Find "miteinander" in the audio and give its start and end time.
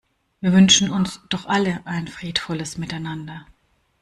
2.79-3.45